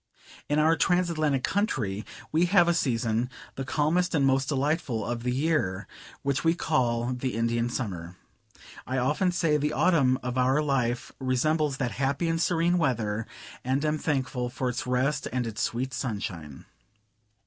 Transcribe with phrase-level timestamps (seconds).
[0.49, 5.31] In our Transatlantic country we have a season, the calmest and most delightful of the
[5.31, 5.85] year,
[6.23, 8.15] which we call the Indian summer:
[8.87, 13.27] I often say the autumn of our life resembles that happy and serene weather,
[13.63, 16.65] and am thankful for its rest and its sweet sunshine.